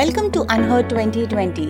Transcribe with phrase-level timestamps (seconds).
[0.00, 1.64] Welcome to Unheard 2020,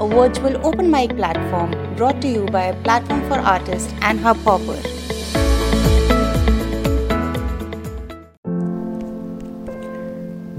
[0.00, 4.78] a virtual open mic platform brought to you by a Platform for Artists and Hubhopper.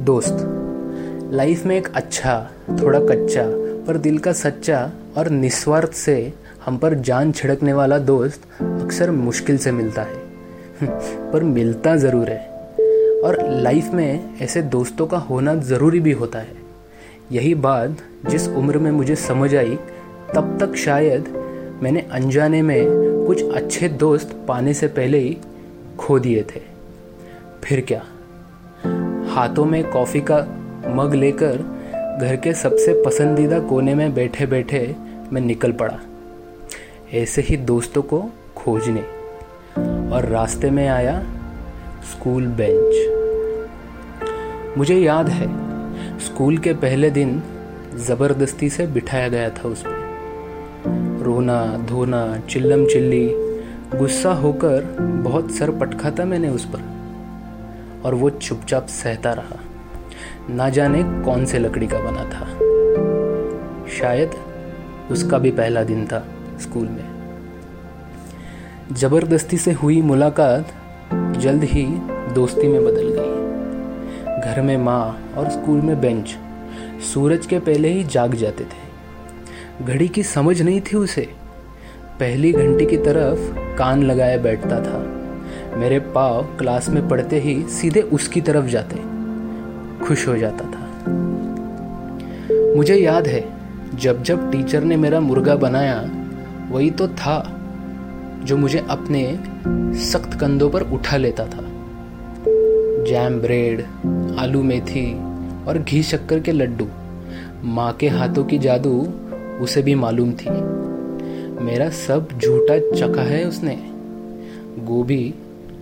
[0.06, 0.38] दोस्त
[1.34, 2.52] life में एक अच्छा
[2.82, 3.44] थोड़ा कच्चा
[3.88, 6.34] पर दिल का सच्चा और निस्वार्थ से
[6.66, 10.22] हम पर जान छिड़कने वाला दोस्त अक्सर मुश्किल से मिलता है।
[11.32, 12.48] पर मिलता ज़रूर है।
[13.24, 16.69] और लाइफ में ऐसे दोस्तों का होना ज़रूरी भी होता है।
[17.32, 17.98] यही बात
[18.30, 19.76] जिस उम्र में मुझे समझ आई,
[20.36, 21.28] तब तक शायद
[21.84, 22.88] मैंने अनजाने में
[23.28, 25.38] कुछ अच्छे दोस्त पाने से पहले ही
[26.00, 26.62] खो दिए थे।
[27.64, 28.04] फिर क्या?
[29.34, 30.38] हाथों में कॉफ़ी का
[30.88, 31.56] मग लेकर
[32.22, 34.96] घर के सबसे पसंदीदा कोने में बैठे बैठे
[35.32, 36.00] मैं निकल पड़ा।
[37.14, 39.02] ऐसे ही दोस्तों को खोजने
[40.12, 41.24] और रास्ते में आया
[42.12, 43.18] स्कूल बेंच।
[44.78, 45.69] मुझे याद है
[46.20, 47.44] स्कूल के पहले दिन
[47.96, 50.10] ज़बरदस्ती से बिठाया गया था उस पर
[51.22, 53.30] रोना, धोना, चिल्लम चिल्ली,
[53.98, 57.00] गुस्सा होकर बहुत सर पटखा था मैंने उस पर।
[58.06, 59.60] और वो चुपचाप सहता रहा।
[60.50, 62.46] ना जाने कौन से लकड़ी का बना था।
[64.00, 64.32] शायद
[65.12, 66.28] उसका भी पहला दिन था
[66.62, 67.20] स्कूल में।
[68.94, 70.68] ज़बरदस्ती से हुई मुलाकात
[71.38, 71.86] जल्द ही
[72.34, 73.29] दोस्ती में बदल गई।
[74.50, 76.38] घर में माँ और स्कूल में बेंच।
[77.14, 81.30] सूरज के पहले ही जाग जाते थे। घड़ी की समझ नहीं थी उसे।
[82.20, 85.00] पहली घंटी की तरफ़ कान लगाए बैठता था।
[85.78, 88.96] मेरे पाव क्लास में पढ़ते ही सीधे उसकी तरफ़ जाते।
[90.06, 91.12] खुश हो जाता था।
[92.76, 93.54] मुझे याद है,
[93.96, 96.10] जब जब टीचर ने मेरा मुर्गा बनाया,
[96.70, 97.62] वही तो था
[98.44, 99.40] जो मुझे अपने
[100.00, 101.69] सख्त कंधों पर उठा लेता था।
[103.10, 103.82] जैम ब्रेड,
[104.40, 105.14] आलू मेथी
[105.66, 106.88] और घी शक्कर के लड्डू।
[107.64, 109.14] माँ के हाथों की जादू
[109.62, 110.50] उसे भी मालूम थी।
[111.64, 113.76] मेरा सब झूठा चखा है उसने।
[114.80, 115.34] गोभी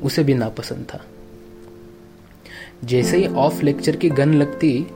[0.04, 1.02] उसे भी नापसंद था।
[2.86, 4.88] जैसे ही ऑफ़ लेक्चर की गन लगती,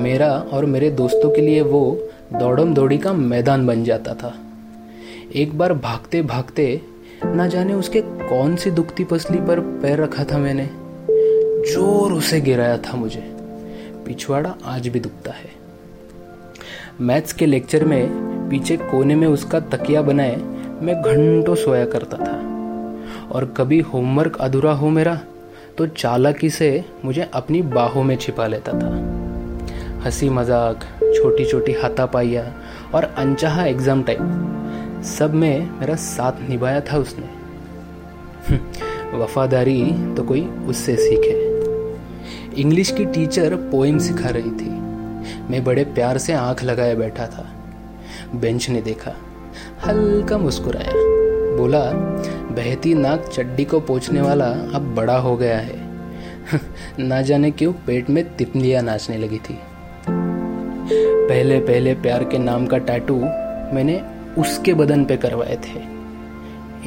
[0.00, 4.34] मेरा और मेरे दोस्तों के लिए वो दौड़म दौड़ी का मैदान बन जाता था।
[5.34, 6.80] एक बार भागते भागते
[7.24, 10.81] ना जाने उसके कौन सी दुखती पसली पर पैर रखा था मैंने।
[11.64, 13.20] ज़ोर उसे गिराया था मुझे।
[14.06, 15.50] पिछवाड़ा आज भी दुखता है।
[17.00, 20.36] मैथ्स के लेक्चर में पीछे कोने में उसका तकिया बनाए
[20.82, 25.14] मैं घंटों सोया करता था। और कभी होमवर्क अधूरा हो मेरा
[25.78, 28.90] तो चालाकी से मुझे अपनी बाहों में छिपा लेता था।
[30.04, 30.84] हँसी मज़ाक
[31.16, 32.44] छोटी छोटी हाथापाइयाँ
[32.94, 37.26] और अनचाहा एग्ज़ाम टाइम, सब में मेरा साथ निभाया था उसने।
[39.14, 39.80] वफादारी
[40.16, 41.41] तो कोई उससे सीखे।
[42.58, 44.70] इंग्लिश की टीचर पोइम सिखा रही थी।
[45.50, 47.50] मैं बड़े प्यार से आँख लगाए बैठा था।
[48.34, 49.12] बेंच ने देखा।
[49.86, 50.92] हल्का मुस्कुराया।
[51.56, 51.90] बोला,
[52.54, 55.92] बहती नाक चड्डी को पोछने वाला अब बड़ा हो गया है।
[56.98, 59.58] ना जाने क्यों पेट में तितलियाँ नाचने लगी थी।
[61.28, 63.16] पहले पहले प्यार के नाम का टैटू
[63.74, 64.02] मैंने
[64.38, 65.80] उसके बदन पे करवाए थे।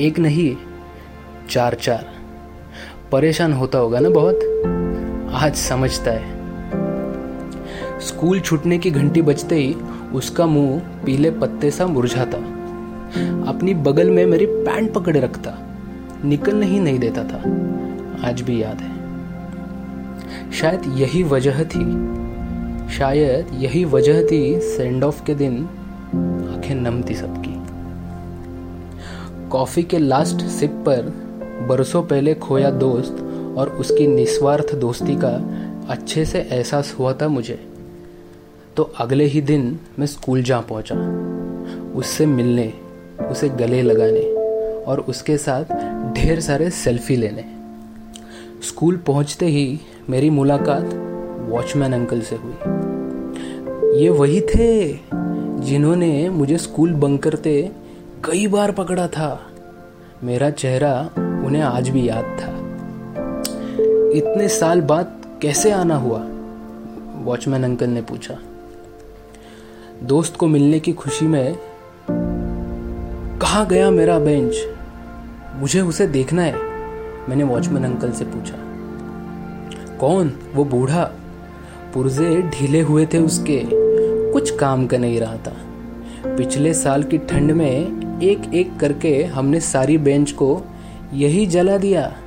[0.08, 0.56] एक नहीं
[1.50, 2.06] चार चार
[3.12, 4.40] परेशान होता होगा ना बहुत?
[5.36, 6.26] आज समझता है।
[8.00, 9.74] स्कूल छूटने की घंटी बजते ही
[10.14, 12.38] उसका मुँह पीले पत्ते सा मुरझाता।
[13.50, 15.58] अपनी बगल में मेरी पैंट पकड़े रखता।
[16.26, 17.38] निकलने ही नहीं देता था।
[18.30, 18.96] आज भी याद है।
[20.52, 22.16] शायद यही वजह थी।
[22.90, 25.58] शायद यही वजह थी सेंड ऑफ़ के दिन
[26.56, 27.62] आँखें नम थी सबकी।
[29.50, 31.02] कॉफ़ी के लास्ट सिप पर
[31.70, 33.25] बरसों पहले खोया दोस्त
[33.58, 35.34] और उसकी निस्वार्थ दोस्ती का
[35.90, 37.68] अच्छे से एहसास हुआ था मुझे।
[38.78, 40.96] तो अगले ही दिन मैं स्कूल जा पहुँचा।
[41.96, 42.74] उससे मिलने,
[43.32, 44.22] उसे गले लगाने
[44.84, 45.64] और उसके साथ
[46.14, 47.46] ढेर सारे सेल्फी लेने।
[48.68, 49.80] स्कूल पहुँचते ही
[50.10, 50.84] मेरी मुलाकात
[51.50, 52.54] वॉचमैन अंकल से हुई।
[54.02, 55.00] ये वही थे
[55.60, 57.72] जिन्होंने मुझे स्कूल बंक करते
[58.26, 59.52] कई बार पकड़ा था।
[60.24, 62.65] मेरा चेहरा उन्हें आज भी याद था।
[64.16, 66.20] इतने साल बाद कैसे आना हुआ?
[67.24, 68.38] वॉचमैन अंकल ने पूछा।
[70.04, 71.58] दोस्त को मिलने की खुशी में,
[73.40, 74.56] कहाँ गया मेरा बेंच
[75.56, 76.54] मुझे उसे देखना है।
[77.30, 78.56] मैंने वॉचमैन अंकल से पूछा।
[79.98, 80.34] कौन?
[80.56, 81.12] वो बूढ़ा?
[81.94, 83.62] पुर्जे ढीले हुए थे उसके।
[84.32, 85.58] कुछ काम का नहीं रहा था।
[86.26, 87.76] पिछले साल की ठंड में
[88.22, 90.62] एक एक करके हमने सारी बेंच को
[91.14, 92.18] यही जला दिया।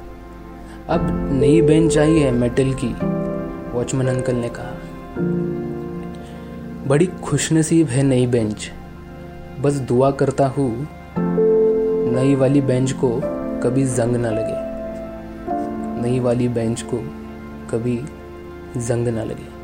[0.91, 1.01] अब
[1.33, 2.89] नई बेंच आई है मेटल की
[3.73, 4.71] वॉचमैन अंकल ने कहा।
[6.89, 8.71] बड़ी खुशनसीब है नई बेंच
[9.61, 10.89] बस दुआ करता हूँ,
[12.15, 13.11] नई वाली बेंच को
[13.63, 14.57] कभी जंग ना लगे।
[16.03, 16.99] नई वाली बेंच को
[17.71, 17.97] कभी
[18.77, 19.58] जंग ना लगे।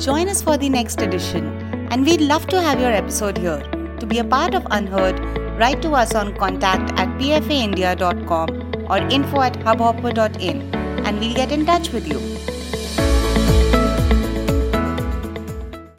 [0.00, 1.46] Join us for the next edition,
[1.90, 3.60] and we'd love to have your episode here.
[3.98, 5.20] To be a part of Unheard,
[5.58, 8.48] write to us on contact at pfaindia.com
[8.90, 10.74] or info at hubhopper.in,
[11.04, 12.18] and we'll get in touch with you.